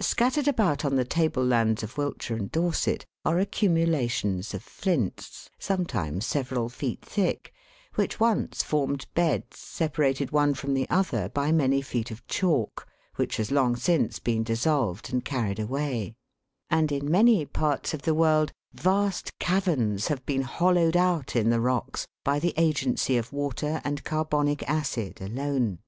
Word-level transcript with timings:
Scattered 0.00 0.48
about 0.48 0.82
on 0.86 0.96
the 0.96 1.04
table 1.04 1.44
lands 1.44 1.82
of 1.82 1.98
Wiltshire 1.98 2.38
and 2.38 2.50
Dor 2.50 2.72
set 2.72 3.04
are 3.22 3.38
accumulations 3.38 4.54
of 4.54 4.62
flints, 4.62 5.50
sometimes 5.58 6.24
several 6.24 6.70
feet 6.70 7.04
thick, 7.04 7.52
which 7.96 8.18
once 8.18 8.62
formed 8.62 9.04
beds 9.12 9.58
separated 9.58 10.30
one 10.30 10.54
from 10.54 10.72
the 10.72 10.88
other 10.88 11.28
by 11.28 11.52
many 11.52 11.82
feet 11.82 12.10
of 12.10 12.26
chalk, 12.26 12.86
which 13.16 13.36
has 13.36 13.50
long 13.50 13.76
since 13.76 14.18
been 14.18 14.42
dissolved 14.42 15.12
and 15.12 15.26
carried 15.26 15.58
away; 15.58 16.14
and 16.70 16.90
in 16.90 17.10
many 17.10 17.44
parts 17.44 17.92
of 17.92 18.00
the 18.00 18.14
world 18.14 18.52
vast 18.72 19.38
caverns 19.38 20.06
have 20.06 20.24
been 20.24 20.40
hollowed 20.40 20.96
out 20.96 21.36
in 21.36 21.50
the 21.50 21.60
rocks 21.60 22.06
by 22.24 22.38
the 22.38 22.54
agency 22.56 23.18
of 23.18 23.34
water 23.34 23.82
and 23.84 24.02
carbonic 24.02 24.62
acid 24.66 25.20
alone. 25.20 25.28
LIMESTONE 25.36 25.76
CAVERNS. 25.76 25.78